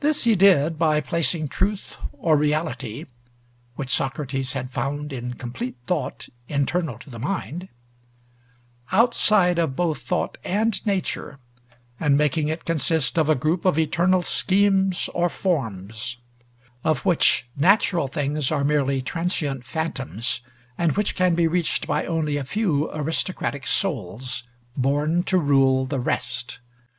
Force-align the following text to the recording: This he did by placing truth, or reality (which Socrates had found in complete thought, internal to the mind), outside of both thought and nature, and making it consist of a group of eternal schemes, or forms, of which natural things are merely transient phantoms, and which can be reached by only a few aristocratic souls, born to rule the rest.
This 0.00 0.24
he 0.24 0.36
did 0.36 0.78
by 0.78 1.02
placing 1.02 1.48
truth, 1.48 1.98
or 2.12 2.34
reality 2.34 3.04
(which 3.76 3.90
Socrates 3.90 4.54
had 4.54 4.70
found 4.70 5.12
in 5.12 5.34
complete 5.34 5.76
thought, 5.86 6.30
internal 6.48 6.98
to 6.98 7.10
the 7.10 7.18
mind), 7.18 7.68
outside 8.90 9.58
of 9.58 9.76
both 9.76 10.00
thought 10.00 10.38
and 10.44 10.86
nature, 10.86 11.38
and 12.00 12.16
making 12.16 12.48
it 12.48 12.64
consist 12.64 13.18
of 13.18 13.28
a 13.28 13.34
group 13.34 13.66
of 13.66 13.78
eternal 13.78 14.22
schemes, 14.22 15.10
or 15.12 15.28
forms, 15.28 16.16
of 16.82 17.04
which 17.04 17.46
natural 17.54 18.08
things 18.08 18.50
are 18.50 18.64
merely 18.64 19.02
transient 19.02 19.66
phantoms, 19.66 20.40
and 20.78 20.92
which 20.92 21.14
can 21.14 21.34
be 21.34 21.46
reached 21.46 21.86
by 21.86 22.06
only 22.06 22.38
a 22.38 22.44
few 22.44 22.90
aristocratic 22.92 23.66
souls, 23.66 24.42
born 24.74 25.22
to 25.22 25.36
rule 25.36 25.84
the 25.84 26.00
rest. 26.00 26.60